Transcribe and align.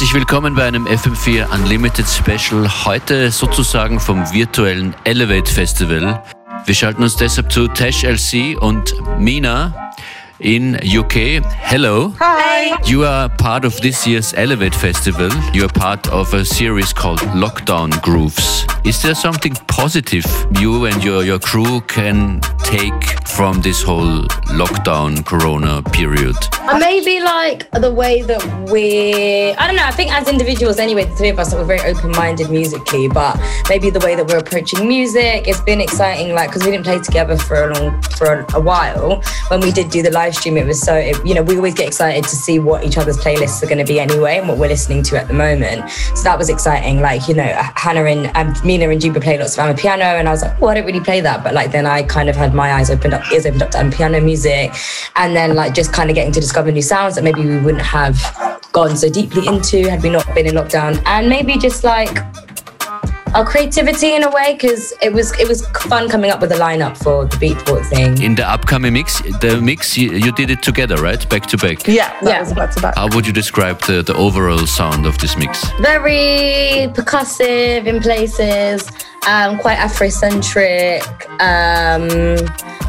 Herzlich 0.00 0.14
willkommen 0.14 0.54
bei 0.54 0.64
einem 0.64 0.86
FM4 0.86 1.52
Unlimited 1.52 2.06
Special. 2.08 2.66
Heute 2.86 3.30
sozusagen 3.30 4.00
vom 4.00 4.32
virtuellen 4.32 4.96
Elevate 5.04 5.52
Festival. 5.52 6.24
Wir 6.64 6.74
schalten 6.74 7.02
uns 7.02 7.16
deshalb 7.16 7.52
zu 7.52 7.68
Tash 7.68 8.02
LC 8.04 8.56
und 8.58 8.94
Mina 9.18 9.92
in 10.38 10.74
UK. 10.74 11.42
Hello. 11.58 12.14
Hi. 12.18 12.39
You 12.84 13.04
are 13.04 13.28
part 13.28 13.64
of 13.64 13.80
this 13.80 14.06
year's 14.06 14.34
Elevate 14.34 14.74
Festival. 14.74 15.30
You 15.52 15.64
are 15.66 15.68
part 15.68 16.08
of 16.08 16.34
a 16.34 16.44
series 16.44 16.92
called 16.92 17.20
Lockdown 17.20 18.02
Grooves. 18.02 18.66
Is 18.84 19.00
there 19.02 19.14
something 19.14 19.52
positive 19.68 20.24
you 20.58 20.86
and 20.86 21.04
your, 21.04 21.22
your 21.22 21.38
crew 21.38 21.80
can 21.82 22.40
take 22.64 23.28
from 23.28 23.60
this 23.60 23.82
whole 23.82 24.22
lockdown 24.60 25.24
corona 25.24 25.82
period? 25.82 26.34
Uh, 26.52 26.78
maybe 26.78 27.20
like 27.20 27.70
the 27.72 27.92
way 27.92 28.22
that 28.22 28.42
we, 28.70 29.52
I 29.52 29.66
don't 29.66 29.76
know, 29.76 29.84
I 29.84 29.90
think 29.90 30.12
as 30.12 30.28
individuals 30.28 30.78
anyway, 30.78 31.04
the 31.04 31.14
three 31.16 31.28
of 31.28 31.38
us, 31.38 31.54
we're 31.54 31.64
very 31.64 31.80
open 31.90 32.10
minded 32.12 32.50
musically, 32.50 33.08
but 33.08 33.38
maybe 33.68 33.90
the 33.90 34.00
way 34.00 34.14
that 34.14 34.26
we're 34.26 34.38
approaching 34.38 34.88
music, 34.88 35.46
it's 35.46 35.60
been 35.60 35.80
exciting, 35.80 36.34
like, 36.34 36.48
because 36.48 36.64
we 36.64 36.70
didn't 36.70 36.84
play 36.84 36.98
together 36.98 37.36
for 37.36 37.70
a 37.70 37.74
long, 37.74 38.02
for 38.02 38.46
a 38.54 38.60
while. 38.60 39.22
When 39.48 39.60
we 39.60 39.72
did 39.72 39.90
do 39.90 40.02
the 40.02 40.10
live 40.10 40.34
stream, 40.34 40.56
it 40.56 40.66
was 40.66 40.80
so, 40.80 40.94
it, 40.94 41.24
you 41.26 41.34
know, 41.34 41.42
we 41.42 41.56
always 41.56 41.74
get 41.74 41.86
excited 41.86 42.24
to 42.24 42.36
see 42.36 42.49
what 42.58 42.84
each 42.84 42.98
other's 42.98 43.16
playlists 43.16 43.62
are 43.62 43.66
going 43.66 43.78
to 43.78 43.84
be 43.84 44.00
anyway 44.00 44.38
and 44.38 44.48
what 44.48 44.58
we're 44.58 44.68
listening 44.68 45.02
to 45.04 45.18
at 45.18 45.28
the 45.28 45.34
moment. 45.34 45.90
So 45.90 46.24
that 46.24 46.36
was 46.38 46.48
exciting. 46.48 47.00
Like, 47.00 47.28
you 47.28 47.34
know, 47.34 47.50
Hannah 47.76 48.04
and, 48.04 48.34
and 48.36 48.64
Mina 48.64 48.88
and 48.88 49.00
Juba 49.00 49.20
play 49.20 49.38
lots 49.38 49.56
of 49.56 49.64
amapiano, 49.64 50.18
and 50.18 50.28
I 50.28 50.32
was 50.32 50.42
like, 50.42 50.60
oh, 50.60 50.68
I 50.68 50.74
don't 50.74 50.86
really 50.86 51.00
play 51.00 51.20
that. 51.20 51.44
But 51.44 51.54
like, 51.54 51.72
then 51.72 51.86
I 51.86 52.02
kind 52.02 52.28
of 52.28 52.36
had 52.36 52.54
my 52.54 52.72
eyes 52.72 52.90
opened 52.90 53.14
up, 53.14 53.30
ears 53.32 53.46
opened 53.46 53.62
up 53.62 53.70
to 53.72 53.78
amapiano 53.78 54.22
music, 54.22 54.72
and 55.16 55.34
then 55.36 55.54
like 55.54 55.74
just 55.74 55.92
kind 55.92 56.10
of 56.10 56.14
getting 56.14 56.32
to 56.32 56.40
discover 56.40 56.72
new 56.72 56.82
sounds 56.82 57.14
that 57.14 57.24
maybe 57.24 57.44
we 57.44 57.58
wouldn't 57.58 57.84
have 57.84 58.18
gone 58.72 58.96
so 58.96 59.08
deeply 59.08 59.46
into 59.46 59.88
had 59.88 60.02
we 60.02 60.10
not 60.10 60.26
been 60.34 60.46
in 60.46 60.54
lockdown, 60.54 61.02
and 61.06 61.28
maybe 61.28 61.56
just 61.58 61.84
like 61.84 62.18
our 63.34 63.44
creativity 63.44 64.14
in 64.14 64.24
a 64.24 64.30
way 64.30 64.54
because 64.54 64.92
it 65.02 65.12
was 65.12 65.32
it 65.38 65.46
was 65.46 65.66
fun 65.88 66.08
coming 66.08 66.30
up 66.30 66.40
with 66.40 66.50
a 66.52 66.56
lineup 66.56 66.96
for 66.96 67.24
the 67.26 67.36
Beatport 67.36 67.86
thing. 67.86 68.20
In 68.20 68.34
the 68.34 68.46
upcoming 68.48 68.92
mix, 68.92 69.20
the 69.40 69.60
mix 69.62 69.96
you, 69.96 70.10
you 70.12 70.32
did 70.32 70.50
it 70.50 70.62
together, 70.62 70.96
right? 70.96 71.28
Back 71.28 71.46
to 71.46 71.56
back. 71.56 71.86
Yeah, 71.86 72.08
that 72.22 72.24
Yeah. 72.30 72.40
was 72.40 72.52
back 72.52 72.70
to 72.74 72.80
back. 72.82 72.96
How 72.96 73.08
would 73.14 73.26
you 73.26 73.32
describe 73.32 73.80
the, 73.82 74.02
the 74.02 74.14
overall 74.14 74.66
sound 74.66 75.06
of 75.06 75.16
this 75.18 75.36
mix? 75.36 75.64
Very 75.80 76.88
percussive 76.94 77.86
in 77.86 78.00
places, 78.00 78.90
um, 79.28 79.58
quite 79.58 79.78
Afrocentric, 79.78 81.02
um, 81.40 82.08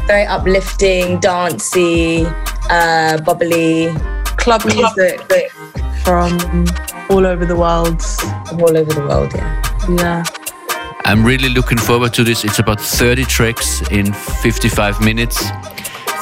very 0.06 0.26
uplifting, 0.26 1.20
dancey, 1.20 2.26
uh, 2.68 3.20
bubbly, 3.20 3.92
Club 4.38 4.64
music 4.64 5.20
from 6.02 6.36
all 7.10 7.24
over 7.26 7.46
the 7.46 7.54
world. 7.54 8.02
From 8.48 8.60
all 8.60 8.76
over 8.76 8.92
the 8.92 9.06
world. 9.06 9.32
Yeah. 9.34 9.71
Yeah. 9.88 10.22
I'm 11.04 11.24
really 11.24 11.48
looking 11.48 11.78
forward 11.78 12.14
to 12.14 12.24
this. 12.24 12.44
It's 12.44 12.58
about 12.58 12.80
30 12.80 13.24
tracks 13.24 13.82
in 13.90 14.12
55 14.12 15.00
minutes. 15.00 15.44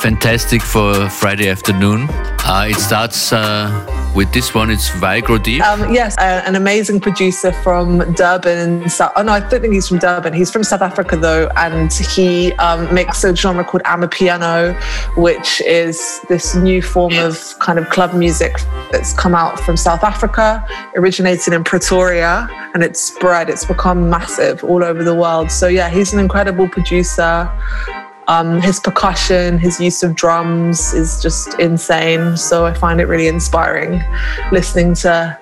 Fantastic 0.00 0.62
for 0.62 1.08
Friday 1.11 1.48
afternoon. 1.50 2.08
Uh, 2.11 2.69
it 2.70 2.77
starts 2.77 3.33
uh, 3.33 3.69
with 4.14 4.33
this 4.33 4.55
one. 4.55 4.70
It's 4.70 4.89
Vigro 4.91 5.42
Deep. 5.42 5.62
Um, 5.62 5.92
yes, 5.92 6.16
uh, 6.19 6.42
an 6.44 6.56
amazing 6.56 7.00
producer 7.00 7.53
from 7.53 7.98
Durban. 8.14 8.84
Oh 9.16 9.22
no, 9.22 9.33
I 9.33 9.41
don't 9.41 9.61
think 9.61 9.72
he's 9.72 9.89
from 9.89 9.98
Durban. 9.98 10.33
He's 10.33 10.50
from 10.50 10.64
South 10.64 10.83
Africa 10.83 11.16
though, 11.16 11.48
and 11.56 11.92
he 11.92 12.53
um, 12.55 12.92
makes 12.94 13.22
a 13.25 13.34
genre 13.34 13.64
called 13.64 13.83
amapiano, 13.84 14.75
which 15.16 15.61
is 15.62 16.20
this 16.28 16.55
new 16.55 16.83
form 16.83 17.16
of 17.19 17.58
kind 17.58 17.78
of 17.78 17.88
club 17.91 18.14
music 18.14 18.56
that's 18.91 19.12
come 19.12 19.34
out 19.34 19.58
from 19.61 19.77
South 19.77 20.03
Africa, 20.03 20.66
originated 20.97 21.53
in 21.53 21.65
Pretoria, 21.65 22.49
and 22.75 22.82
it's 22.82 23.00
spread. 23.00 23.49
It's 23.49 23.65
become 23.65 24.10
massive 24.10 24.65
all 24.65 24.84
over 24.84 25.04
the 25.04 25.15
world. 25.15 25.50
So 25.50 25.69
yeah, 25.69 25.88
he's 25.88 26.12
an 26.12 26.19
incredible 26.19 26.69
producer. 26.69 27.50
Um, 28.30 28.62
his 28.62 28.78
percussion, 28.78 29.58
his 29.58 29.80
use 29.80 30.04
of 30.04 30.14
drums 30.14 30.94
is 30.94 31.20
just 31.20 31.58
insane. 31.58 32.36
So 32.36 32.64
I 32.64 32.72
find 32.72 33.00
it 33.00 33.06
really 33.06 33.26
inspiring 33.26 34.00
listening 34.52 34.94
to 35.02 35.36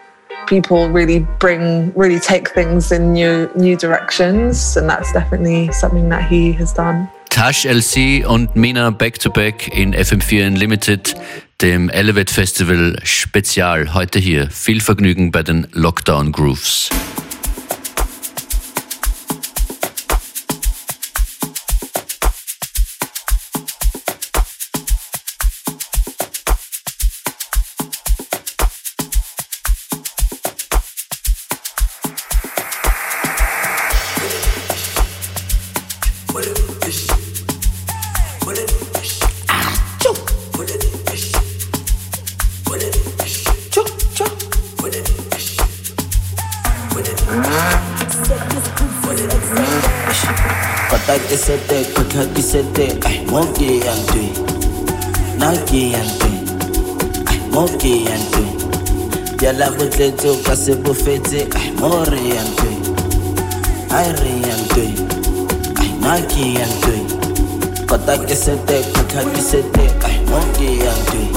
people 0.46 0.88
really 0.88 1.26
bring, 1.38 1.92
really 1.94 2.18
take 2.18 2.48
things 2.54 2.90
in 2.90 3.12
new 3.12 3.50
new 3.54 3.76
directions, 3.76 4.78
and 4.78 4.88
that's 4.88 5.12
definitely 5.12 5.70
something 5.72 6.08
that 6.08 6.30
he 6.30 6.52
has 6.52 6.72
done. 6.72 7.08
Tash 7.28 7.66
LC 7.66 8.24
und 8.24 8.56
Mina 8.56 8.90
back 8.90 9.18
to 9.18 9.28
back 9.28 9.68
in 9.68 9.92
FM4 9.92 10.46
Unlimited, 10.46 11.14
dem 11.60 11.90
Elevate 11.90 12.32
Festival 12.32 12.96
Spezial. 13.04 13.92
Heute 13.92 14.18
hier. 14.18 14.48
Viel 14.50 14.80
Vergnügen 14.80 15.30
bei 15.30 15.42
den 15.42 15.66
Lockdown 15.72 16.32
Grooves. 16.32 16.88
ke 57.78 58.10
yang 58.10 58.24
teng 58.34 58.50
diala 59.38 59.70
go 59.78 59.86
tletse 59.86 60.26
o 60.26 60.34
ka 60.42 60.54
se 60.58 60.74
bofetse 60.82 61.46
ai 61.54 61.70
yang 62.18 62.50
teng 62.58 62.80
ai 63.94 64.08
re 64.18 64.32
yang 64.42 64.64
teng 64.74 64.94
ai 65.78 65.90
na 66.02 66.14
ke 66.26 66.44
yang 66.58 66.74
teng 66.82 67.06
kota 67.86 68.18
ke 68.26 68.34
kata 68.34 68.82
kota 68.94 69.22
ke 69.30 69.40
sete 69.50 69.86
ai 70.10 70.18
mo 70.26 70.42
ke 70.58 70.68
yang 70.82 71.02
teng 71.10 71.30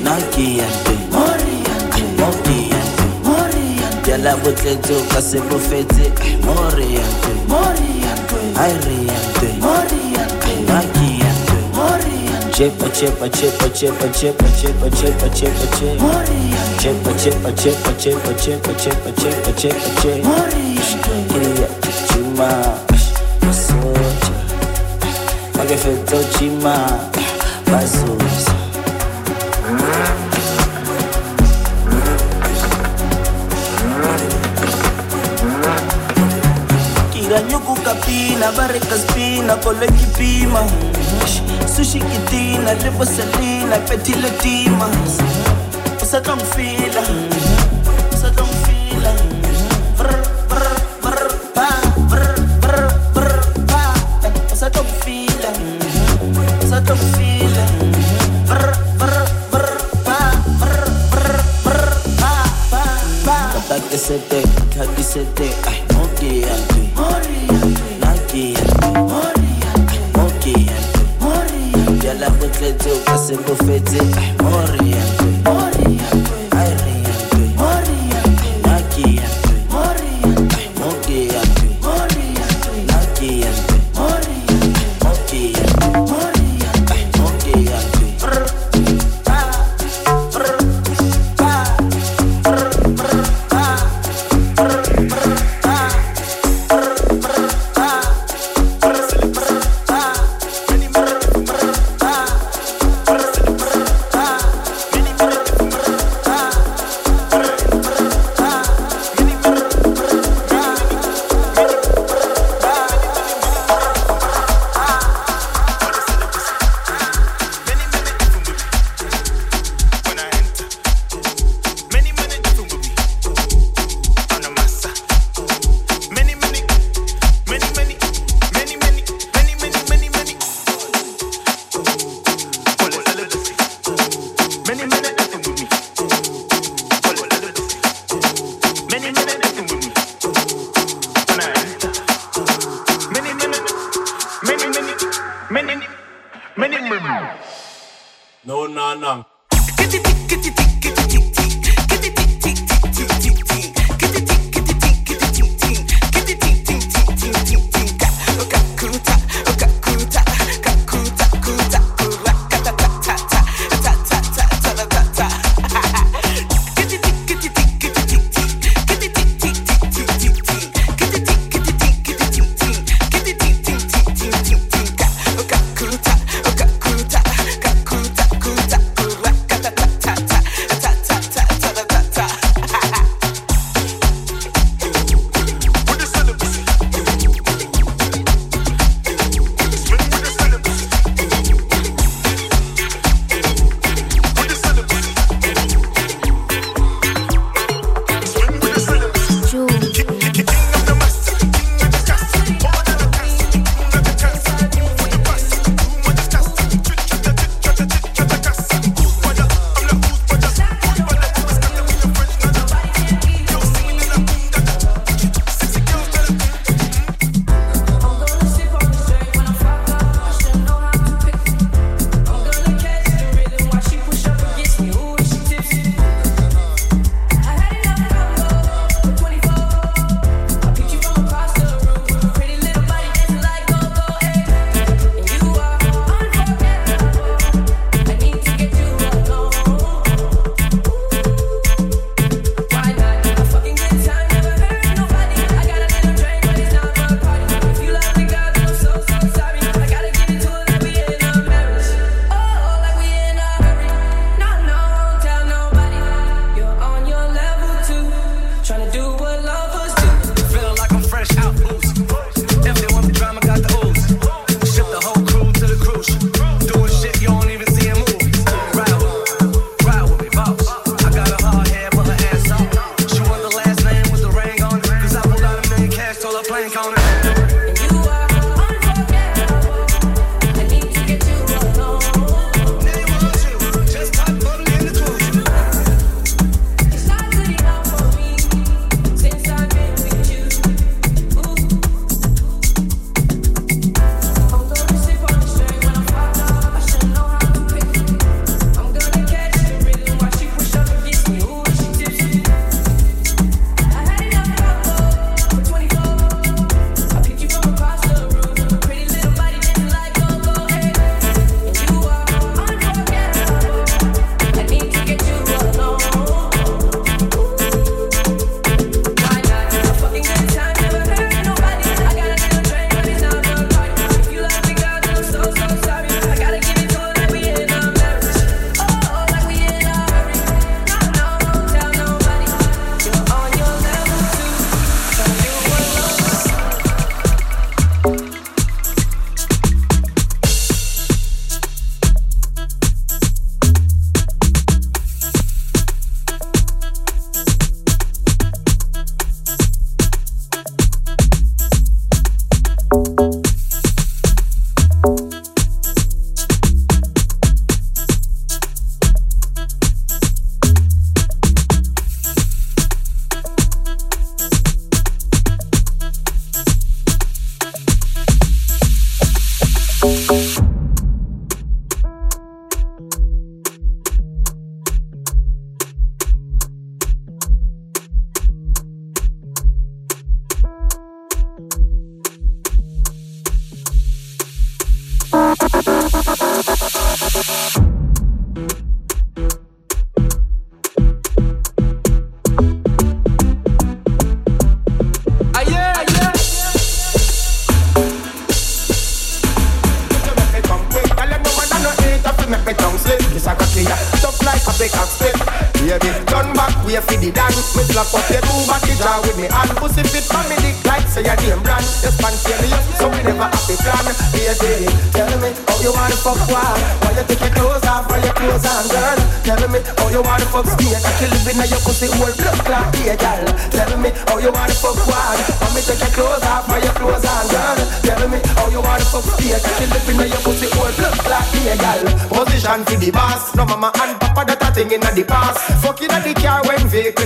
na 0.00 0.16
ke 0.32 0.44
yang 0.60 0.76
teng 0.88 1.02
ai 1.92 2.04
mo 2.16 2.28
ke 2.40 2.56
yang 2.72 2.88
teng 2.96 3.12
diala 4.04 4.32
go 4.40 4.50
tletse 4.60 4.96
o 4.96 5.04
ka 5.12 5.20
se 5.20 5.38
bofetse 5.44 6.08
ai 6.24 6.32
mo 6.40 6.56
re 6.72 6.88
yang 6.96 7.14
teng 7.20 7.40
ai 8.56 8.72
re 8.80 8.96
yang 9.12 9.28
teng 9.36 9.60
na 10.64 10.80
ke 10.96 11.13
Chepa 12.54 12.88
chepa 12.90 13.28
chepa 13.28 13.68
chepa 13.74 14.06
chepa 14.14 14.46
chepa 14.54 14.88
chepa 14.90 15.28
chepa 15.34 15.66
chepa. 15.76 16.24
Chepa 16.78 17.10
chepa 17.18 17.50
chepa 17.58 17.90
chepa 17.98 18.32
chepa 18.38 18.72
chepa 18.78 19.10
chepa 19.18 19.50
chepa 19.58 19.90
chepa. 20.00 20.34
Queria 21.28 21.68
chima, 22.06 22.50
soja. 23.50 24.36
Pague 25.52 25.76
feito 25.76 26.18
chima, 26.38 26.74
bazuza. 27.66 28.54
Kira 37.12 37.40
nyuku 37.40 37.74
kapina, 37.82 38.52
bareka 38.52 38.96
spina, 38.98 39.56
kole 39.56 39.86
kipima 39.86 40.62
Sushi 41.66 42.00
idina, 42.00 42.74
live 42.82 43.00
a 43.00 43.06
salina, 43.06 43.78
petty 43.86 44.14
la 44.14 44.30
demons. 44.40 45.18
It's 46.02 46.12
a. 46.12 47.63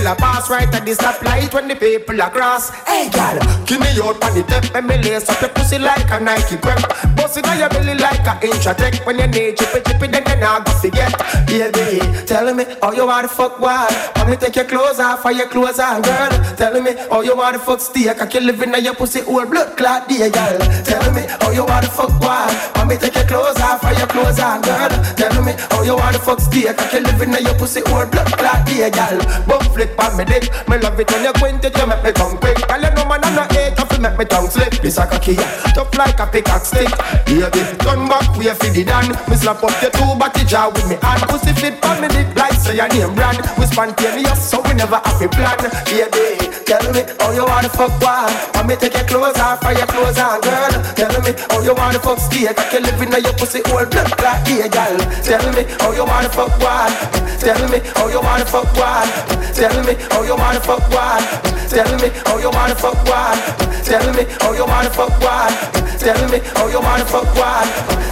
a 0.09 0.15
pass 0.15 0.49
right 0.49 0.73
at 0.73 0.85
the 0.85 0.91
stoplight 0.91 1.53
when 1.53 1.67
the 1.67 1.75
people 1.75 2.19
are 2.19 2.31
cross. 2.31 2.71
Hey 2.89 3.09
girl, 3.13 3.37
give 3.65 3.79
me 3.79 3.93
your 3.93 4.13
the 4.13 4.43
tip 4.49 4.73
and 4.75 4.87
me 4.87 4.97
lace 4.97 5.29
up 5.29 5.39
your 5.39 5.51
pussy 5.51 5.77
like 5.77 6.09
a 6.09 6.19
Nike 6.19 6.57
prep. 6.57 6.81
Bust 7.15 7.37
it 7.37 7.47
on 7.47 7.59
your 7.59 7.69
belly 7.69 7.93
like 7.93 8.25
a 8.25 8.33
Intratec. 8.41 9.05
When 9.05 9.19
you 9.19 9.27
need 9.27 9.57
chippy 9.57 9.81
chippy, 9.85 10.07
then 10.07 10.23
you 10.25 10.35
not 10.41 10.65
go 10.65 10.71
forget. 10.81 11.13
Baby, 11.49 11.97
tell 12.27 12.53
me 12.53 12.63
how 12.79 12.91
you 12.91 13.07
want 13.07 13.27
to 13.27 13.35
fuck 13.35 13.59
wild. 13.59 13.91
Let 14.15 14.29
me 14.29 14.35
take 14.37 14.55
your 14.55 14.65
clothes 14.65 14.99
off 14.99 15.25
or 15.25 15.31
your 15.31 15.47
clothes 15.49 15.79
on, 15.79 16.03
girl. 16.03 16.29
Tell 16.55 16.79
me 16.79 16.93
how 17.09 17.21
you 17.21 17.35
want 17.35 17.55
to 17.55 17.59
fuck 17.59 17.81
steak. 17.81 18.21
I 18.21 18.27
can 18.27 18.45
live 18.45 18.61
in 18.61 18.71
your 18.83 18.93
pussy 18.93 19.21
all 19.21 19.47
blood 19.47 19.75
clot, 19.75 20.07
dear 20.07 20.29
girl. 20.29 20.59
Tell 20.85 21.11
me 21.11 21.25
how 21.41 21.49
you 21.49 21.65
want 21.65 21.85
to 21.85 21.91
fuck 21.91 22.13
wild. 22.21 22.53
Let 22.75 22.87
me 22.87 22.97
take 22.97 23.15
your 23.15 23.25
clothes 23.25 23.59
off 23.61 23.83
or 23.83 23.93
your 23.97 24.05
clothes 24.05 24.39
on, 24.39 24.61
girl. 24.61 24.89
Tell 25.17 25.41
me 25.41 25.53
how 25.71 25.81
you 25.81 25.95
want 25.95 26.15
to 26.15 26.21
fuck 26.21 26.39
steak. 26.39 26.69
I 26.69 26.87
can 26.87 27.03
live 27.03 27.19
in 27.19 27.33
your 27.33 27.57
pussy 27.57 27.81
all 27.89 28.05
blood 28.05 28.29
clot, 28.37 28.67
dear 28.67 28.91
girl. 28.91 29.17
Bum 29.49 29.65
flick 29.73 29.97
on 29.97 30.17
me 30.17 30.25
dick. 30.25 30.45
Me 30.69 30.77
love 30.77 30.99
it 30.99 31.09
when 31.09 31.23
you 31.25 31.33
quint 31.33 31.65
it, 31.65 31.75
you 31.75 31.87
make 31.87 32.03
me 32.03 32.11
tongue 32.11 32.37
quick. 32.37 32.61
Girl, 32.61 32.77
you 32.77 32.93
know 32.93 33.05
man, 33.09 33.25
I'm 33.25 33.33
not 33.33 33.51
hate, 33.51 33.73
Make 33.99 34.17
me 34.17 34.23
tongue 34.25 34.49
slip. 34.49 34.71
This 34.79 34.97
a 34.97 35.05
cocky, 35.05 35.35
tough 35.75 35.91
like 35.97 36.19
a 36.19 36.25
pickaxe 36.25 36.71
stick. 36.71 36.87
Baby, 37.25 37.61
turn 37.83 38.07
back, 38.07 38.31
we 38.37 38.47
for 38.47 38.71
the 38.71 38.83
dan. 38.87 39.11
Me 39.27 39.35
slap 39.35 39.61
up 39.61 39.75
your 39.81 39.91
two 39.91 40.15
body 40.15 40.45
jaw 40.45 40.71
with 40.71 40.87
me 40.87 40.95
hand. 41.01 41.21
Pussy 41.27 41.51
fit 41.51 41.83
on 41.83 41.99
me 41.99 42.07
dick 42.07 42.31
like 42.35 42.53
say 42.53 42.77
your 42.77 42.87
name 42.87 43.13
brand. 43.13 43.43
We 43.59 43.65
spontaneous, 43.67 44.39
so 44.39 44.61
we 44.63 44.73
never 44.73 45.01
have 45.03 45.21
a 45.21 45.27
plan. 45.27 45.59
Baby, 45.83 46.47
tell 46.63 46.85
me 46.95 47.03
how 47.19 47.31
you 47.35 47.43
wanna 47.43 47.67
fuck 47.67 47.91
wild. 47.99 48.31
Want 48.55 48.67
me 48.69 48.75
take 48.77 48.93
your 48.95 49.03
clothes 49.03 49.37
off, 49.37 49.63
or 49.65 49.73
your 49.73 49.87
clothes 49.87 50.17
on, 50.17 50.39
girl. 50.41 50.78
Tell 50.99 51.21
me 51.23 51.31
how 51.47 51.63
you 51.63 51.73
wanna 51.73 51.97
fuck. 51.97 52.19
I 52.19 52.51
can 52.51 52.83
live 52.83 52.99
in 52.99 53.23
your 53.23 53.31
pussy 53.39 53.63
all 53.71 53.87
blood 53.87 54.11
clot, 54.19 54.43
yeah, 54.51 54.67
girl. 54.67 54.99
Tell 55.23 55.47
me 55.55 55.63
how 55.79 55.95
you 55.95 56.03
wanna 56.03 56.27
fuck 56.27 56.51
wild. 56.59 56.91
Tell 57.39 57.55
me 57.71 57.79
how 57.95 58.11
you 58.11 58.19
wanna 58.19 58.43
fuck 58.43 58.67
wild. 58.75 59.07
Tell 59.55 59.71
me 59.87 59.95
how 60.11 60.27
you 60.27 60.35
wanna 60.35 60.59
fuck 60.59 60.83
wild. 60.91 61.23
Tell 61.71 61.87
me 62.03 62.11
how 62.27 62.35
you 62.35 62.51
wanna 62.51 62.75
fuck 62.75 62.99
wild. 63.07 63.39
Tell 63.87 64.11
me 64.11 64.27
how 64.43 64.51
you 64.51 64.67
wanna 64.67 64.91
fuck 64.91 65.15
wild. 65.23 65.55
Tell 66.03 66.19
me 66.27 66.39
how 66.59 66.67
you 66.67 66.81
wanna 66.83 67.05
fuck 67.07 67.31
wild. 67.39 67.69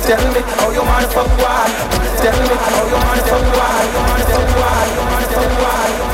Tell 0.08 0.24
me 0.32 0.40
how 0.56 0.72
you 0.72 0.80
wanna 0.88 1.12
fuck 1.12 1.28
wild. 1.44 1.72
Tell 2.24 2.40
me 2.40 2.56
how 2.56 2.88
you 2.88 3.00
wanna 3.04 3.24
fuck 3.28 3.48
wild. 3.52 3.92
You 3.92 4.00
wanna. 4.00 4.24
You 4.96 5.04
wanna 5.04 5.28
fuck 5.36 5.60
wild. 5.60 6.07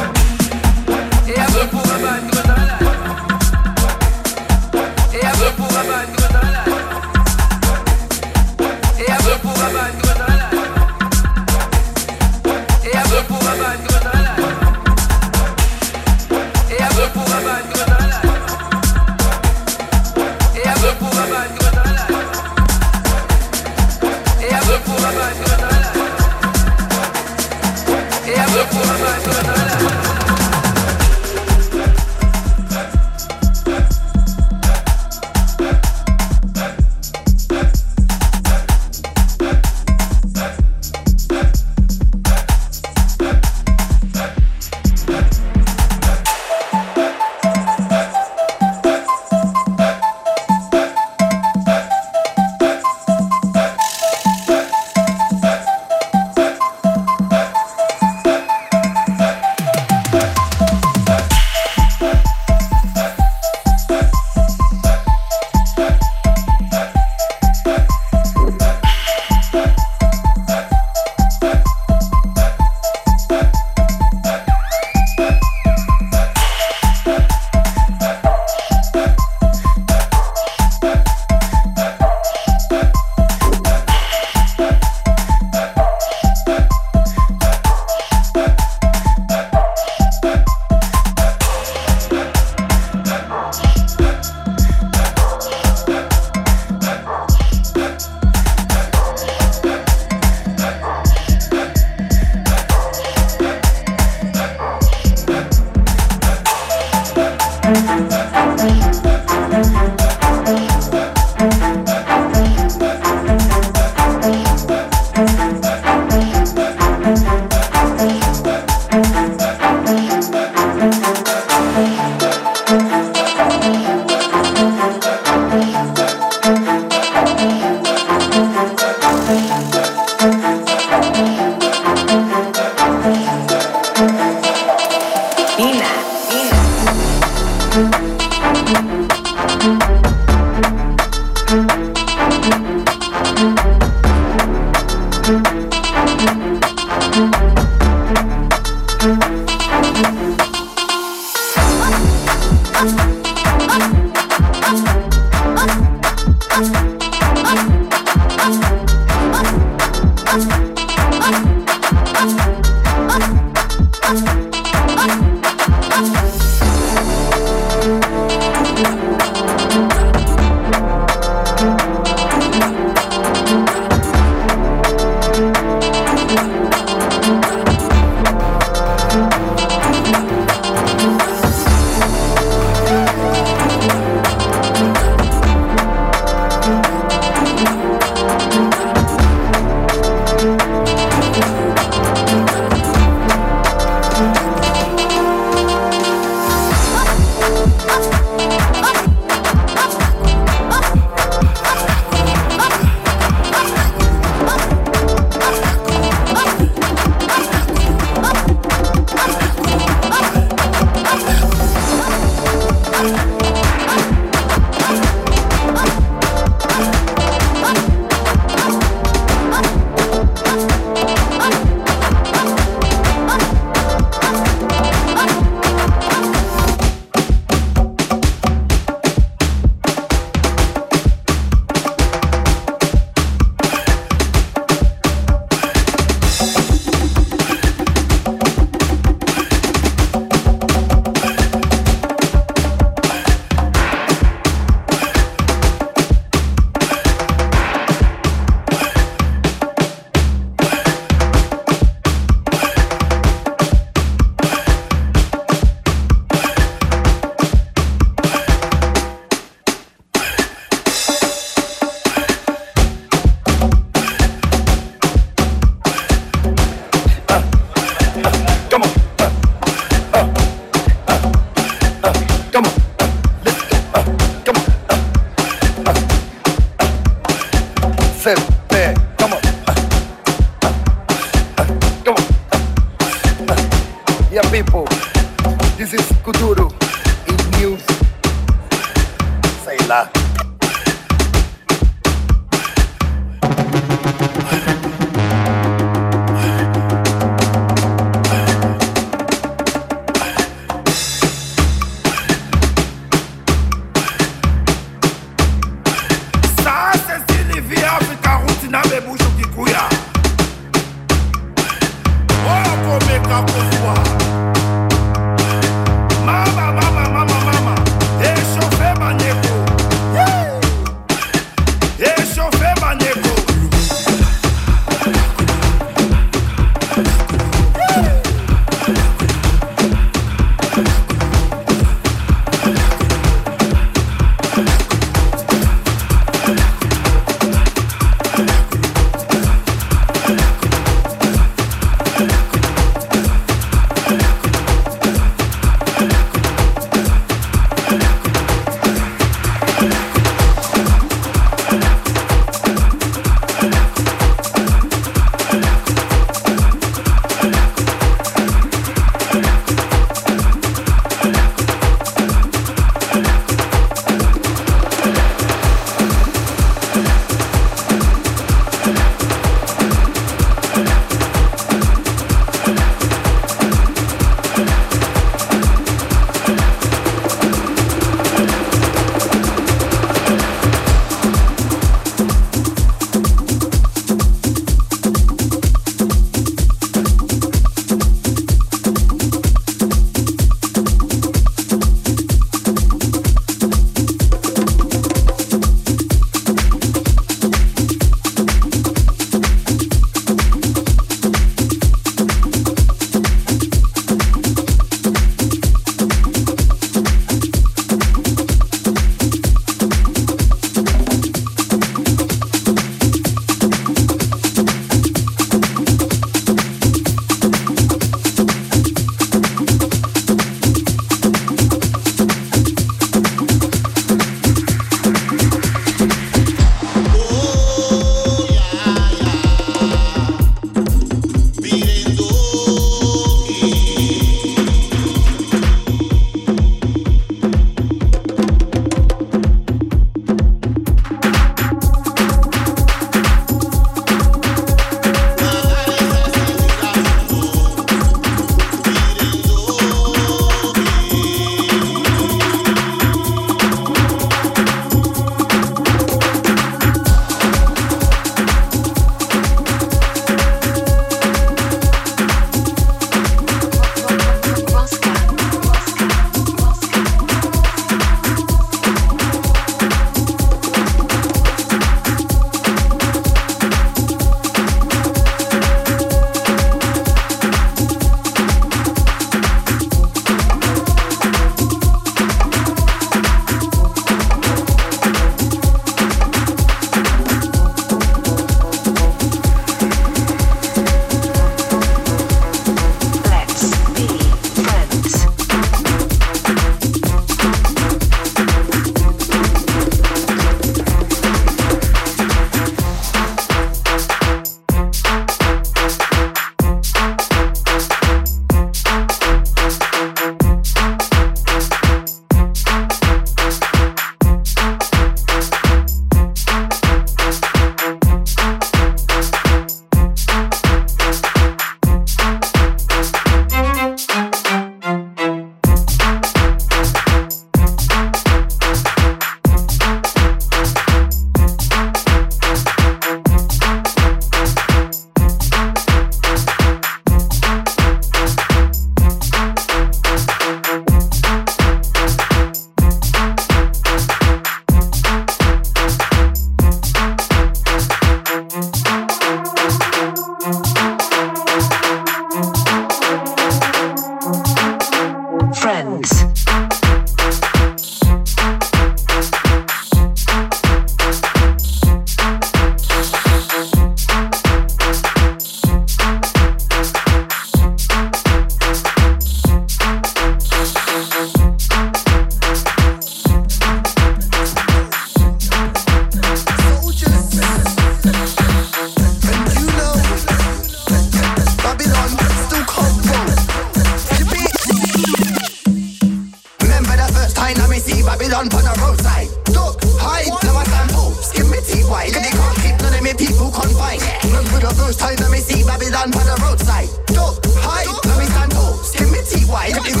outside. 588.91 589.27
Duck, 589.55 589.79
hide, 589.99 590.27
now 590.43 590.57
I 590.57 590.63
stand 590.63 590.91
hopes. 590.91 591.31
Give 591.31 591.49
me 591.49 591.59
tea 591.63 591.83
wine, 591.87 592.11
cause 592.11 592.23
they 592.23 592.35
can't 592.35 592.57
keep 592.59 592.75
none 592.83 592.93
of 592.93 593.03
me 593.03 593.13
people 593.15 593.51
confined. 593.51 594.03
For 594.51 594.59
the 594.59 594.73
first 594.75 594.99
time 594.99 595.15
let 595.17 595.31
me 595.31 595.39
see 595.39 595.63
Babylon 595.63 596.11
by 596.11 596.23
the 596.23 596.35
roadside. 596.43 596.89
Duck, 597.07 597.39
hide, 597.63 597.87
let 597.87 598.17
me 598.19 598.25
stand 598.25 598.53
hopes. 598.53 598.91
Give 598.97 599.09
me 599.11 599.19
tea 599.23 599.45
white 599.47 600.00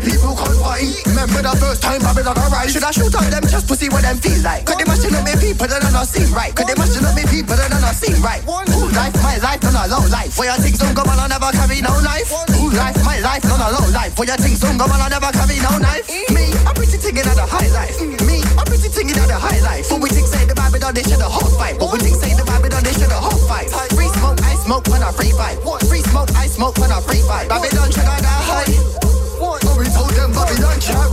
fine. 0.00 0.88
Remember 1.04 1.40
the 1.42 1.54
first 1.60 1.82
time 1.82 2.00
Babylon 2.00 2.38
arrived? 2.38 2.72
Should 2.72 2.84
I 2.84 2.90
shoot 2.92 3.12
out 3.12 3.28
them 3.28 3.44
just 3.44 3.68
to 3.68 3.74
see 3.76 3.88
what 3.90 4.02
them 4.02 4.16
feel 4.16 4.40
like? 4.40 4.64
Cause 4.64 4.76
they 4.76 4.86
mashing 4.88 5.12
up 5.12 5.24
me 5.26 5.34
people 5.36 5.66
that 5.68 5.82
don't 5.82 6.06
seem 6.06 6.30
right. 6.32 6.54
Cause 6.54 6.66
they 6.66 6.76
mashing 6.78 7.04
up 7.04 7.14
me 7.14 7.24
people 7.28 7.56
that 7.56 7.68
don't 7.68 7.84
seem 7.92 8.16
right. 8.22 8.40
Who 8.72 8.88
life, 8.94 9.14
my 9.20 9.36
life, 9.42 9.60
not 9.62 9.76
a 9.76 9.92
low 9.92 10.04
life. 10.08 10.32
For 10.32 10.44
your 10.48 10.56
things 10.56 10.78
don't 10.78 10.94
go 10.94 11.04
on, 11.04 11.18
I 11.18 11.28
never 11.28 11.50
carry 11.52 11.80
no 11.84 11.92
knife. 12.00 12.30
Who 12.56 12.72
life, 12.72 12.96
my 13.04 13.18
life, 13.20 13.44
not 13.44 13.60
a 13.60 13.68
low 13.68 13.86
life. 13.92 14.14
For 14.16 14.24
your 14.24 14.38
things 14.40 14.60
don't 14.60 14.78
go 14.78 14.88
on, 14.88 15.00
I 15.00 15.08
never 15.12 15.30
carry 15.34 15.58
no 15.60 15.76
knife. 15.76 16.08
Me, 16.32 16.44
I'm 16.64 16.74
pretty 16.74 16.96
thinking 16.96 17.26
of 17.26 17.36
the 17.36 17.44
high 17.44 17.68
life. 17.74 17.96
Me, 18.00 18.40
I'm 18.56 18.64
pretty 18.64 18.88
thinking 18.88 19.18
of 19.18 19.28
the 19.28 19.36
high 19.36 19.60
life. 19.60 19.88
But 19.90 20.00
we 20.00 20.08
think 20.08 20.28
say 20.28 20.44
the 20.48 20.56
Babylon, 20.56 20.94
they 20.94 21.04
should 21.04 21.20
have 21.20 21.32
whole 21.32 21.52
fight. 21.58 21.76
But 21.76 21.92
we 21.92 21.98
think 22.00 22.16
say 22.16 22.32
the 22.32 22.46
Babylon, 22.46 22.80
they 22.80 22.94
should 22.96 23.12
have 23.12 23.24
whole 23.24 23.42
fight. 23.44 23.68
Free 23.92 24.08
smoke, 24.08 24.40
I 24.40 24.54
smoke 24.56 24.86
when 24.88 25.02
I 25.02 25.12
free 25.12 25.34
fight. 25.36 25.60
Free 25.84 26.02
smoke, 26.08 26.30
I 26.32 26.46
smoke 26.46 26.78
when 26.78 26.90
I 26.90 27.00
free 27.04 27.22
fight. 27.22 27.48
Babylon 27.48 27.90
should 27.92 28.08
have 28.08 28.22
die 28.22 28.41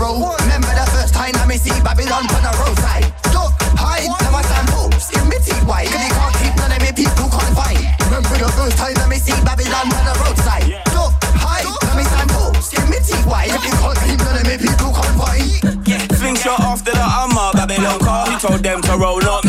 Roll. 0.10 0.34
Remember 0.42 0.74
the 0.74 0.86
first 0.90 1.14
time 1.14 1.38
I 1.38 1.46
me 1.46 1.58
see 1.58 1.76
Babylon 1.86 2.26
on 2.34 2.42
the 2.42 2.54
roadside. 2.58 3.06
Look, 3.30 3.54
hide, 3.78 4.10
now 4.10 4.34
I 4.34 4.42
stand 4.42 4.70
hopes. 4.74 5.14
Give 5.14 5.28
me 5.30 5.38
teeth 5.38 5.62
white, 5.70 5.86
cause 5.86 6.02
they 6.02 6.10
can't 6.10 6.36
keep 6.42 6.54
none 6.58 6.74
of 6.74 6.82
me 6.82 6.92
people 6.98 7.30
fight. 7.54 7.78
Remember 8.10 8.34
the 8.42 8.50
first 8.58 8.78
time 8.82 8.98
I 8.98 9.06
me 9.06 9.22
see 9.22 9.38
Babylon 9.46 9.86
on 9.86 10.04
the 10.10 10.16
roadside. 10.18 10.66
Look, 10.98 11.14
hide, 11.38 11.70
now 11.70 11.94
me 11.94 12.04
hopes. 12.34 12.74
Give 12.74 12.90
me 12.90 12.98
teeth 13.06 13.26
if 13.54 13.62
you 13.62 13.74
can't 13.78 14.00
keep 14.02 14.20
none 14.26 14.38
of 14.42 14.46
me 14.50 14.58
people 14.58 14.92
fight. 15.14 15.46
Yeah, 15.86 16.02
fling 16.18 16.38
shot 16.42 16.60
after 16.62 16.92
the 16.92 17.06
Hummer, 17.06 17.54
Babylon 17.54 18.00
car. 18.02 18.26
Who 18.26 18.40
told 18.42 18.62
them 18.66 18.82
to 18.82 18.98
roll, 18.98 19.22
me? 19.46 19.49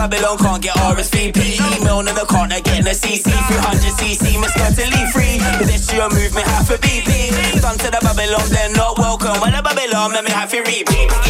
Babylon 0.00 0.38
can't 0.38 0.62
get 0.62 0.74
RSVP. 0.76 1.60
Email 1.76 2.00
in 2.00 2.06
the 2.06 2.24
corner, 2.26 2.58
getting 2.64 2.86
a 2.86 2.96
CC. 2.96 3.28
300cc, 3.28 4.40
Miss 4.40 4.52
Curtily 4.54 5.04
free. 5.12 5.36
Pedestrian 5.58 6.08
movement, 6.08 6.46
half 6.46 6.70
a 6.70 6.78
BP. 6.78 7.60
Done 7.60 7.76
to 7.76 7.90
the 7.90 7.98
Babylon, 8.00 8.48
they're 8.48 8.72
not 8.72 8.96
welcome. 8.96 9.38
When 9.42 9.52
the 9.52 9.60
Babylon, 9.60 10.12
let 10.12 10.24
me 10.24 10.30
have 10.30 10.48
to 10.52 10.60
repeat. 10.60 11.29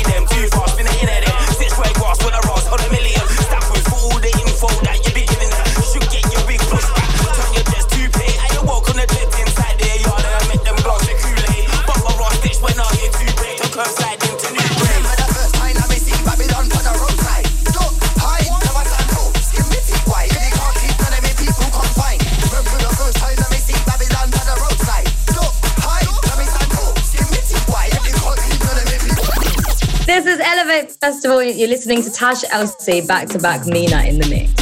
Elevate 30.70 30.92
Festival. 31.00 31.42
You're 31.42 31.68
listening 31.68 32.00
to 32.02 32.10
Tash 32.12 32.44
LC 32.44 33.04
back 33.06 33.28
to 33.30 33.40
back 33.40 33.66
Mina 33.66 34.02
in 34.04 34.20
the 34.20 34.28
mix. 34.28 34.59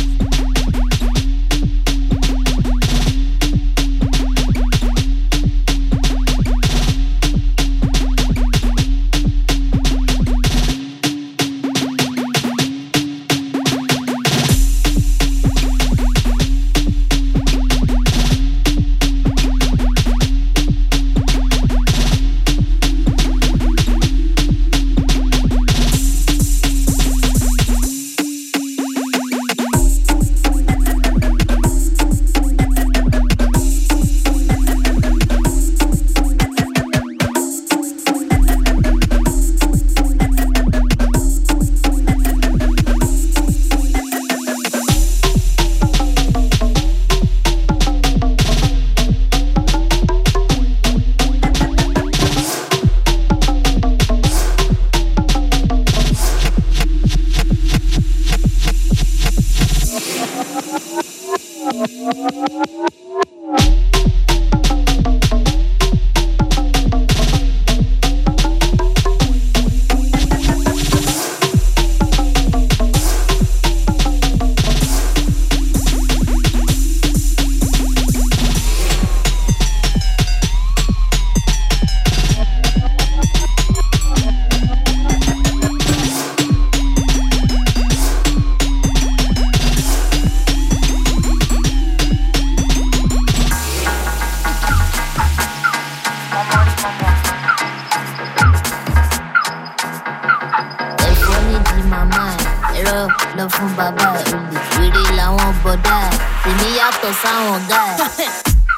Tèmi 106.90 106.96
yàtọ̀ 106.96 107.12
sáwọn 107.22 107.52
ọ̀gá 107.56 107.80
ẹ̀ 108.24 108.30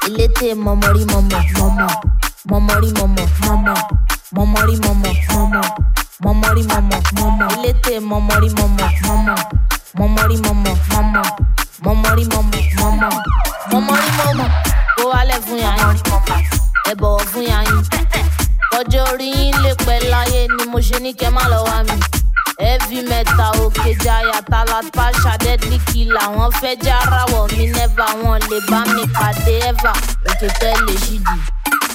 elétè 0.07 0.47
mọ̀mọ́rí 0.65 1.03
mọ̀mọ́ 1.13 1.41
mọ̀mọ́ 1.57 1.89
mọ̀mọ́rí 2.49 2.89
mọ̀mọ́ 2.99 3.25
mọ̀mọ́ 3.45 3.75
mọ̀mọ́rí 4.35 4.75
mọ̀mọ́ 4.85 5.13
mọ̀mọ́ 5.33 5.63
mọ̀mọ́rí 6.23 6.63
mọ̀mọ́ 6.71 6.99
mọ̀mọ́ 7.19 7.47
elétè 7.55 7.93
mọ̀mọ́rí 8.09 8.49
mọ̀mọ́ 8.59 8.87
mọ̀mọ́ 9.07 9.37
mọ̀mọ́rí 9.99 10.37
mọ̀mọ́ 10.45 10.73
mọ̀mọ́ 10.91 11.23
mọ̀mọ́rí 11.85 12.23
mọ̀mọ́ 12.33 12.61
mọ̀mọ́ 12.79 13.11
mọ̀mọ́rí 13.71 14.09
mọ̀mọ́ 14.19 14.47
kó 14.95 15.03
wálẹ̀ 15.11 15.39
fún 15.45 15.59
fún 17.31 17.43
yín 19.37 19.55
lè 19.63 19.71
pẹ́ 19.85 19.99
láyé 20.11 20.41
ni 20.55 20.63
mo 20.71 20.79
ṣe 20.87 20.97
ní 21.03 21.11
kẹ́ 21.19 21.29
má 21.35 21.43
lọ 21.51 21.59
wá 21.67 21.77
mi. 21.87 21.95
Heavy 22.63 23.01
metal 23.09 23.53
òkè 23.65 23.91
jaya 24.03 24.39
talapa 24.51 25.05
ṣàdẹ́dì 25.23 25.77
kìlà. 25.89 26.23
Wọ́n 26.35 26.51
fẹ́ 26.59 26.75
já 26.85 26.97
ráwọ̀ 27.11 27.43
mi 27.57 27.65
nẹ́fà 27.75 28.05
wọn 28.23 28.39
lè 28.49 28.57
bá 28.71 28.79
mi 28.93 29.03
pàdé 29.17 29.53
ẹ̀fà 29.69 29.91
òkè 30.29 30.47
tẹ́lẹ̀ 30.61 30.97
ṣídì 31.05 31.35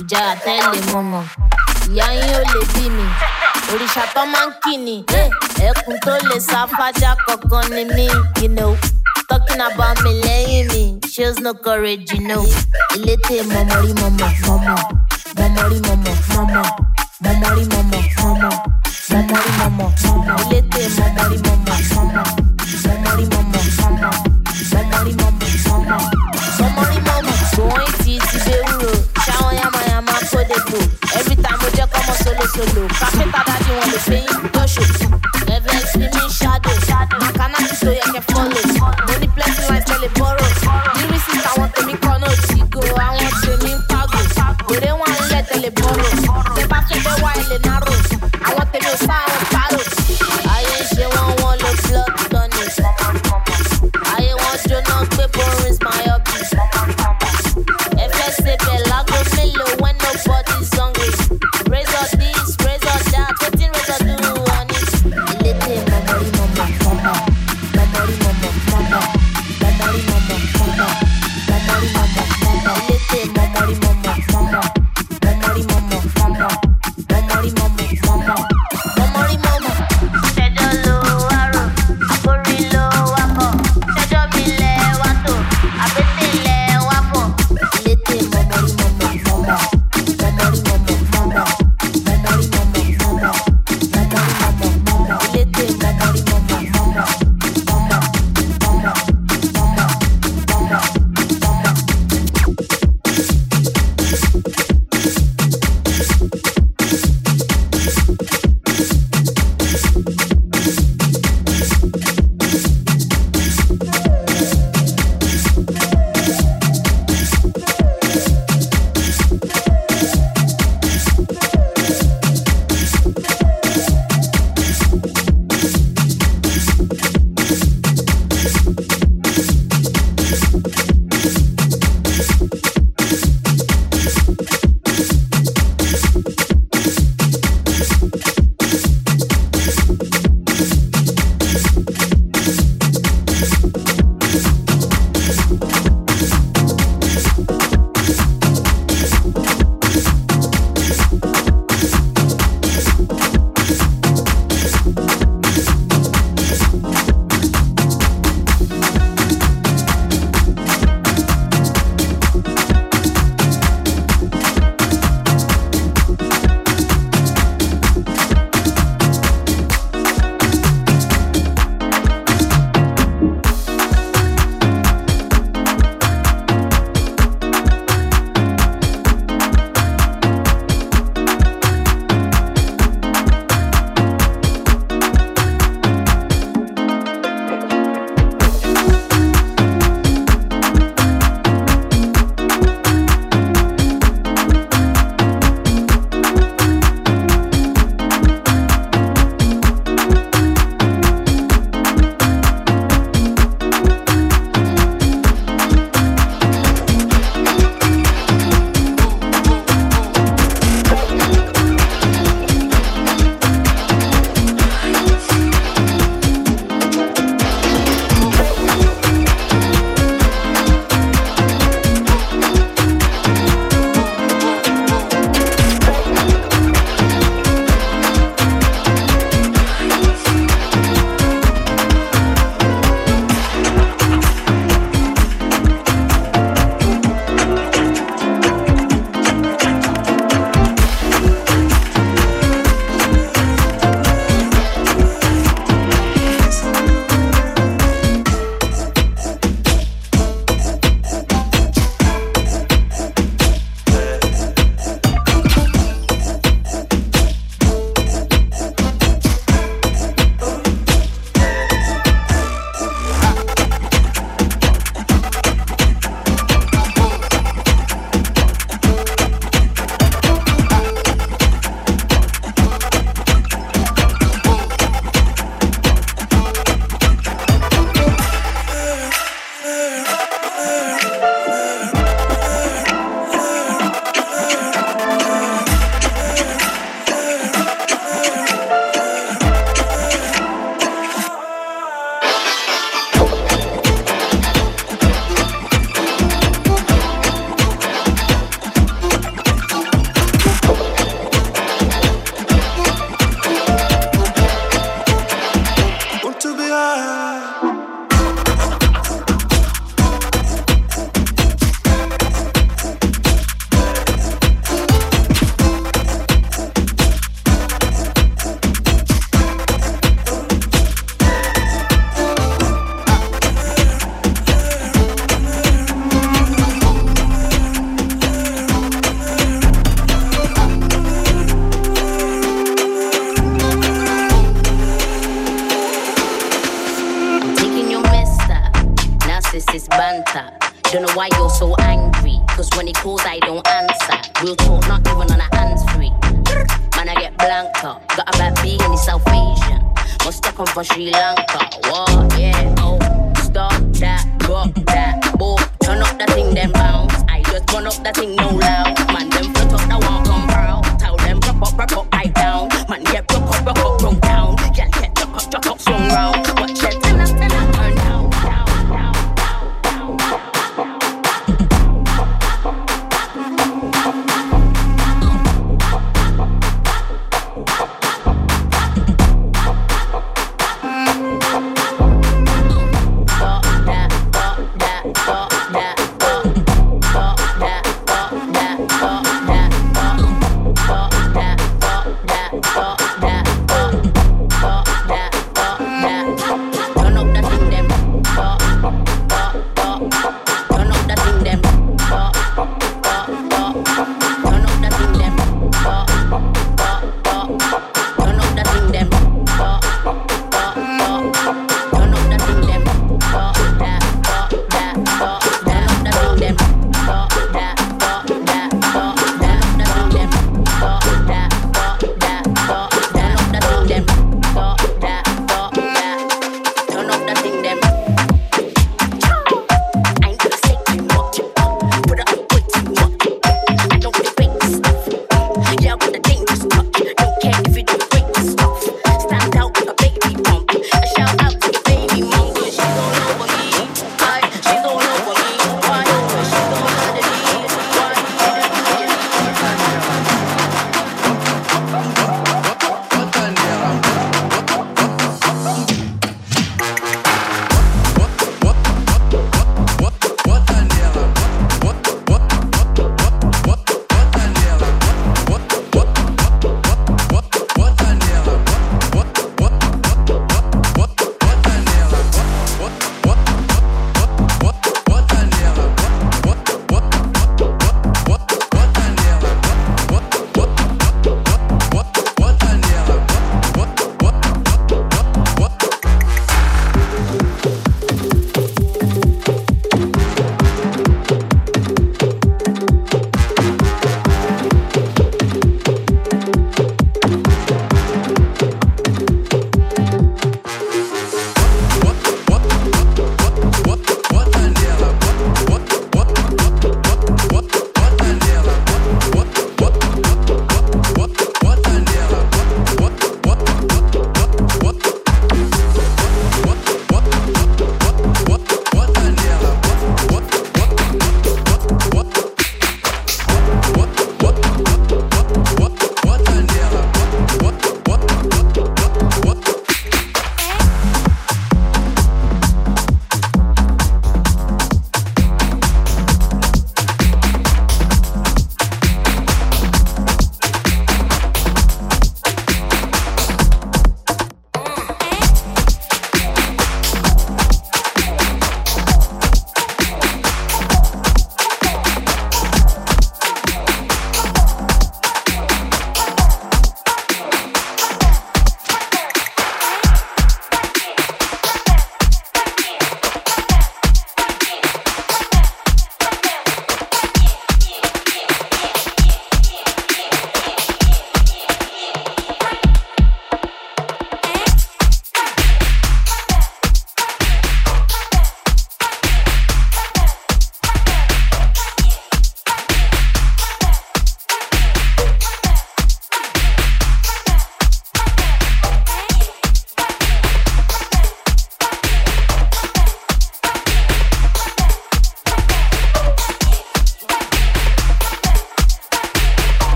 ìjayà 0.00 0.34
tẹ́lẹ̀ 0.44 0.82
mọ̀mọ́. 0.92 1.24
Ìyá 1.92 2.06
yín 2.18 2.32
ò 2.40 2.42
lè 2.52 2.60
bí 2.74 2.84
mi. 2.96 3.06
Òrìṣà 3.72 4.04
tó 4.14 4.22
máa 4.32 4.46
ń 4.46 4.50
kì 4.62 4.74
lè 6.28 6.36
sá 6.50 6.60
fájá 6.76 7.10
kankan 7.26 7.64
ni 7.74 7.82
mí. 7.96 8.06
You 8.42 8.48
know. 8.56 8.72
Talking 9.28 9.60
about 9.68 9.96
me 10.04 10.12
lẹ́yìn 10.26 10.64
mi. 10.72 10.82
Shows 11.12 11.36
no 11.44 11.52
courage 11.64 12.12
you 12.14 12.20
know. 12.28 12.44
elétè 12.96 13.36
mọ̀mọ́rí 13.52 13.90
mọ̀mọ́ 14.00 14.30
mọ̀mọ́. 14.46 14.78
Mọ̀mọ́rí 15.38 15.78
mọ̀mọ́ 15.86 16.14
mọ̀mọ́ 16.34 16.66
mọ̀mọ́rí 17.24 17.64
mọ̀mọ́ 17.72 18.02
mọ̀mọ́ 18.20 18.52
mọ̀mọ́rí 19.10 19.52
mọ̀mọ́ 19.58 19.88
mọ̀mọ́ 20.02 20.36
elétè 20.44 20.82
mọ̀mọ́rí 20.96 21.38
mọ̀mọ́ 21.46 21.76
mọ̀mọ́ 21.94 22.24
mọ̀mọ́rí 22.84 23.24
mọ̀mọ́ 23.32 23.62
mọ̀mọ́ 23.82 24.12
mọ̀mọ́rí 24.80 25.12
mọ̀mọ́ 25.20 25.48
mọ̀mọ́ 25.78 25.98
mọ̀mọ́rí 26.58 26.98
mọ̀mọ́. 27.06 27.36
Sòwọ́n 27.54 27.88
ti 28.02 28.12
ti 28.28 28.36
bẹ 28.46 28.56
wúro 28.66 28.92
ṣáwọn 29.26 29.52
yamayama 29.60 30.14
kó 30.30 30.40
de 30.48 30.56
bò 30.68 30.78
every 31.18 31.36
time 31.44 31.60
ó 31.66 31.68
jẹ́ 31.76 31.86
kọ́mọ 31.92 32.12
solosolo 32.22 32.82
kápẹ́tà 33.00 33.40
dájú 33.48 33.72
wọn 33.78 33.88
lè 33.92 33.98
fẹ́yìn 34.06 34.38
lọ́ṣọ̀ 34.54 34.86
ẹ̀fẹ̀ 35.54 35.80
sí 35.90 35.98
mi 36.14 36.22
ṣáàdò 36.38 36.72
màkánà 37.22 37.58
ti 37.68 37.74
tó 37.82 37.90
yẹ 37.98 38.04
kẹ́ 38.14 38.22
fọ́lọ̀ 38.30 38.62
mo 39.06 39.14
ní 39.20 39.26
plenty 39.34 39.62
lines 39.68 39.84
tẹ́lẹ̀ 39.88 40.10
bọ́rọ̀ 40.18 40.48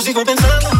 sigo 0.00 0.24
pensando. 0.24 0.79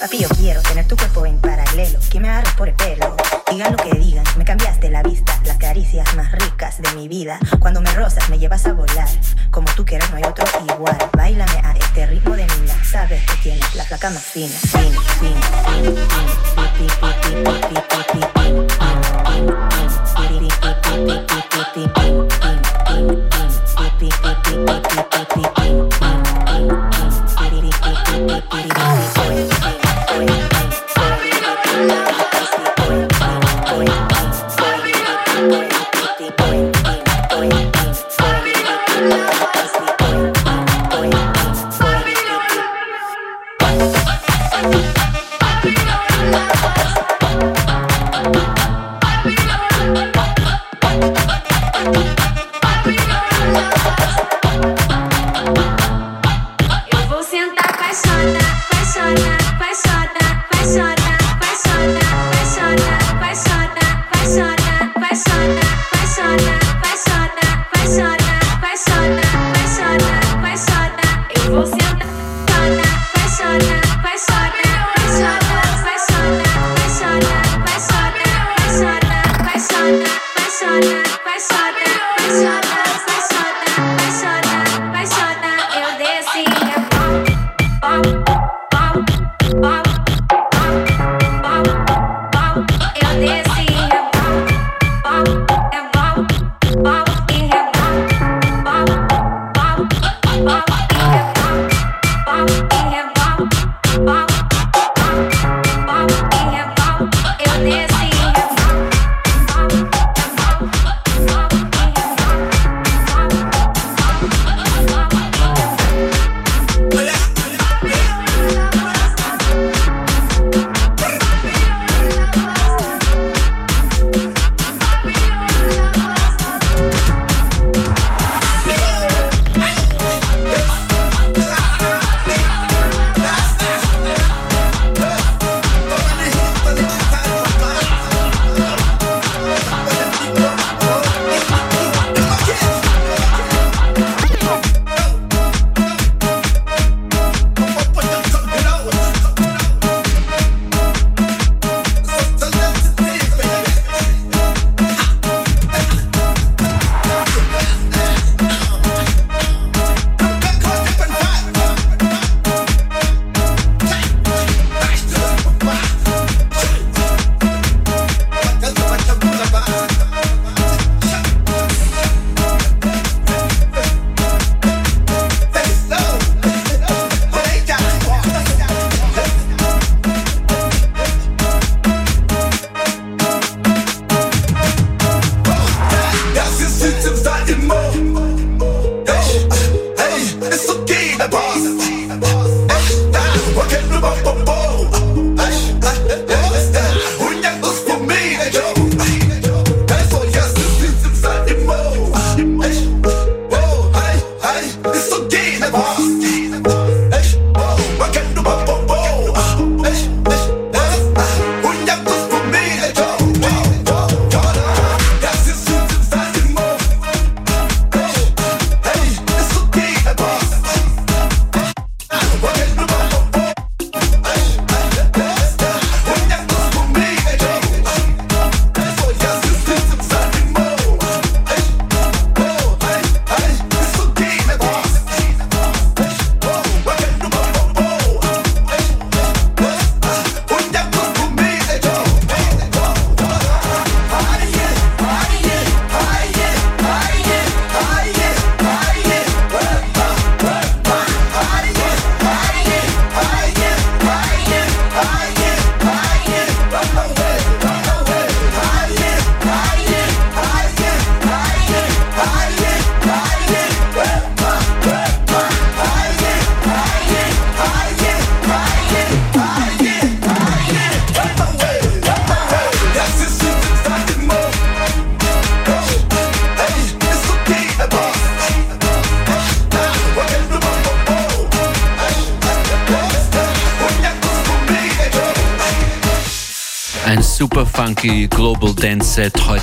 Papi, 0.00 0.16
yo 0.16 0.28
quiero 0.30 0.62
tener 0.62 0.88
tu 0.88 0.96
cuerpo 0.96 1.26
en 1.26 1.38
paralelo, 1.38 1.98
que 2.10 2.20
me 2.20 2.30
agarres 2.30 2.54
por 2.54 2.66
el 2.66 2.74
pelo. 2.74 3.14
Digan 3.50 3.72
lo 3.72 3.76
que 3.76 3.90
digan, 3.98 4.24
me 4.38 4.46
cambiaste 4.46 4.88
la 4.88 5.02
vista, 5.02 5.38
las 5.44 5.58
caricias 5.58 6.16
más 6.16 6.32
ricas 6.32 6.80
de 6.80 6.90
mi 6.92 7.06
vida. 7.06 7.38
Cuando 7.58 7.82
me 7.82 7.92
rozas, 7.92 8.30
me 8.30 8.38
llevas 8.38 8.64
a 8.64 8.72
volar. 8.72 9.08
Como 9.50 9.68
tú 9.76 9.84
quieras, 9.84 10.10
no 10.10 10.16
hay 10.16 10.24
otro 10.24 10.46
igual. 10.74 10.96
Bailame 11.12 11.60
a 11.62 11.72
este 11.72 12.06
ritmo 12.06 12.34
de 12.34 12.46
mina, 12.46 12.82
sabes 12.82 13.22
que 13.26 13.36
tienes 13.42 13.74
la 13.74 13.84
placa 13.84 14.08
más 14.08 14.22
fina. 14.22 14.54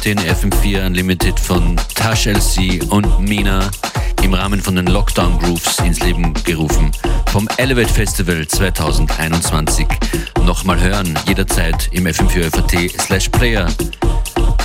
den 0.08 0.20
FM4 0.20 0.86
Unlimited 0.86 1.38
von 1.38 1.76
Tash 1.94 2.28
LC 2.28 2.82
und 2.92 3.20
Mina 3.20 3.70
im 4.24 4.34
Rahmen 4.34 4.62
von 4.62 4.74
den 4.74 4.88
Lockdown 4.88 5.38
Grooves 5.38 5.80
ins 5.80 6.00
Leben 6.00 6.34
gerufen 6.46 6.94
vom 7.34 7.46
Elevate 7.58 7.94
Festival 7.94 8.48
2021. 8.48 9.86
Nochmal 10.46 10.80
hören, 10.80 11.14
jederzeit 11.28 11.90
im 11.92 12.08
FM4FAT 12.08 12.98
slash 13.02 13.28
Player. 13.28 13.68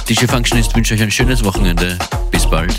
DJ 0.08 0.26
Functionist 0.26 0.76
wünsche 0.76 0.94
euch 0.94 1.02
ein 1.02 1.10
schönes 1.10 1.42
Wochenende. 1.42 1.98
Bis 2.30 2.48
bald. 2.48 2.78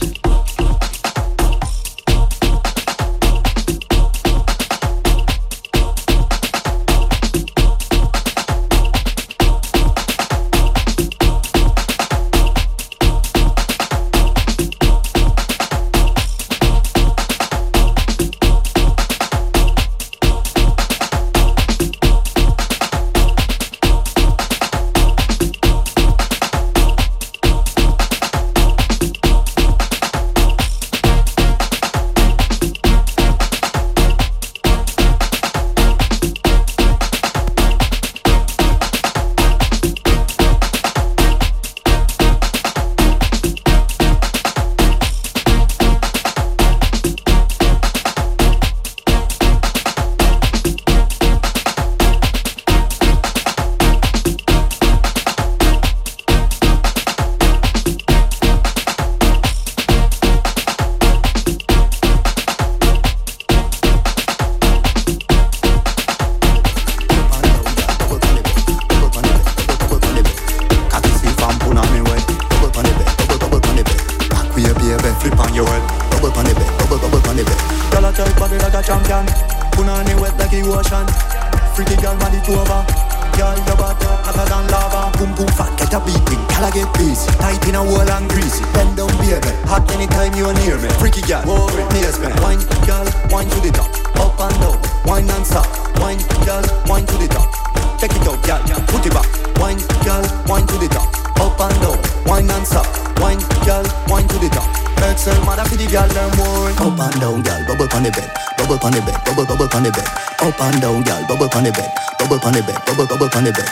From 98.64 98.82
oh, 98.82 98.86
put 98.88 99.06
it 99.06 99.14
back. 99.14 99.28
Wine, 99.60 99.80
gal, 100.04 100.24
wine 100.48 100.66
to 100.68 100.76
the 100.78 100.88
top. 100.88 101.08
Up 101.40 101.60
and 101.60 101.76
down, 101.82 102.00
wine 102.26 102.50
and 102.50 102.66
stop 102.66 102.88
Wine, 103.20 103.40
gal, 103.64 103.84
wine 104.08 104.28
to 104.28 104.38
the 104.40 104.50
top. 104.50 104.68
Excel, 105.04 105.36
mother 105.44 105.64
for 105.68 105.76
the 105.76 105.88
gal, 105.88 106.08
them 106.10 106.32
wine. 106.40 106.76
Up 106.80 107.00
and 107.00 107.22
down, 107.22 107.42
gal, 107.44 107.60
bubble 107.68 107.88
on 107.96 108.04
the 108.04 108.12
bed. 108.12 108.30
Bubble 108.58 108.80
on 108.84 108.92
the 108.92 109.02
bed, 109.04 109.18
bubble, 109.26 109.46
bubble 109.46 109.70
on 109.72 109.84
the 109.84 109.92
bed. 109.92 110.08
Up 110.40 110.60
and 110.60 110.82
down, 110.82 111.04
gal, 111.04 111.22
bubble 111.28 111.50
on 111.54 111.64
the 111.64 111.72
bed. 111.72 111.92
Bubble 112.20 112.40
on 112.44 112.54
the 112.54 112.62
bed, 112.64 112.80
bubble, 112.86 113.08
bubble 113.08 113.30
on 113.36 113.44
the 113.44 113.52
bed. 113.52 113.70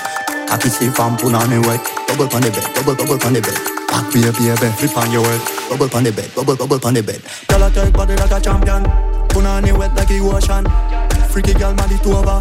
Cocky 0.48 0.70
stiff 0.70 1.00
and 1.00 1.18
put 1.20 1.34
on 1.34 1.50
me 1.50 1.60
wet. 1.60 1.84
Bubble 2.08 2.30
on 2.32 2.42
the 2.42 2.52
bed, 2.52 2.68
bubble 2.76 2.96
bubble 2.96 3.20
on 3.26 3.34
the 3.34 3.42
bed. 3.42 3.81
Back 3.92 4.08
baby, 4.14 4.32
baby, 4.32 4.72
flip 4.80 4.96
on 4.96 5.12
your 5.12 5.28
head. 5.28 5.44
Bubble 5.68 5.92
on 5.92 6.04
the 6.08 6.12
bed, 6.16 6.32
bubble 6.34 6.56
bubble 6.56 6.80
on 6.88 6.94
the 6.96 7.04
bed. 7.04 7.20
Girl, 7.52 7.64
I 7.64 7.70
take 7.70 7.92
body 7.92 8.16
like 8.16 8.32
a 8.32 8.40
champion. 8.40 8.88
On 9.42 9.64
the 9.64 9.74
wet 9.76 9.92
like 9.96 10.08
the 10.08 10.24
ocean. 10.24 10.64
Freaky 11.28 11.52
girl, 11.60 11.74
man, 11.76 11.92
it 11.92 12.06
over. 12.08 12.40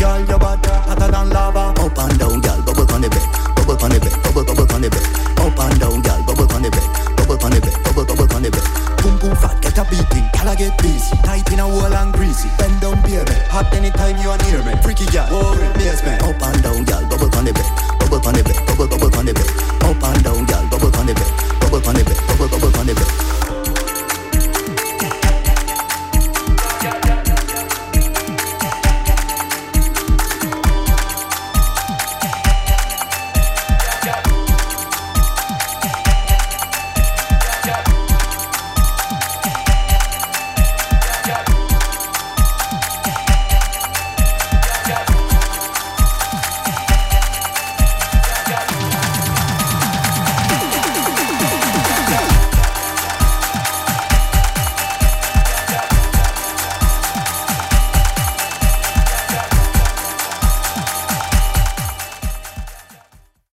Girl, 0.00 0.20
your 0.24 0.38
body 0.40 0.72
hotter 0.88 1.10
than 1.12 1.28
lava. 1.28 1.76
Up 1.76 1.98
and 2.00 2.16
down, 2.16 2.40
girl, 2.40 2.60
bubble 2.64 2.88
on 2.96 3.04
the 3.04 3.08
bed. 3.12 3.28
Bubble 3.60 3.76
on 3.76 3.90
the 3.92 3.98
bed, 4.00 4.16
bubble 4.24 4.44
bubble 4.44 4.72
on 4.72 4.80
the 4.80 4.88
bed. 4.88 5.04
Up 5.36 5.58
and 5.58 5.76
down, 5.76 6.00
girl, 6.00 6.20
bubble 6.24 6.48
on 6.48 6.62
the 6.64 6.70
bed. 6.72 6.88
Bubble 7.16 7.44
on 7.44 7.50
the 7.52 7.60
bed, 7.60 7.76
bubble 7.84 8.04
bubble 8.08 8.32
on 8.32 8.40
the 8.40 8.48
bed. 8.48 8.66
Boom 9.04 9.14
boom 9.20 9.34
fat, 9.36 9.60
get 9.60 9.76
a 9.76 9.84
beating. 9.84 10.24
Girl, 10.32 10.48
I 10.48 10.54
get 10.56 10.76
busy. 10.80 11.12
Tight 11.28 11.44
in 11.52 11.60
a 11.60 11.68
wall 11.68 11.92
and 11.92 12.12
greasy. 12.16 12.48
Bend 12.56 12.80
down, 12.80 12.96
baby. 13.04 13.36
Hot 13.52 13.68
anytime 13.76 14.16
you 14.16 14.32
are 14.32 14.40
near 14.48 14.64
me. 14.64 14.72
Freaky 14.80 15.04
girl, 15.12 15.28
whoa, 15.28 15.60
basement. 15.76 16.24
Up 16.24 16.40
and 16.40 16.62
down, 16.64 16.84
girl 16.88 17.04
bubble 18.08 18.28
on 18.28 18.34
the 18.34 18.42
bed, 18.42 18.66
bubble 18.66 18.88
bubble 18.88 19.18
on 19.18 19.26
the 19.26 19.34
bed, 19.34 19.46
up 19.82 20.02
and 20.02 20.24
down, 20.24 20.46
girl, 20.46 20.68
bubble 20.70 20.96
on 20.96 21.06
the 21.06 21.14
bed, 21.14 21.60
bubble 21.60 21.88
on 21.88 21.94
the 21.94 22.04
bed, 22.04 22.16
bubble 22.28 22.48
bubble 22.48 22.80
on 22.80 22.86
the 22.86 22.94
bed. 22.94 23.45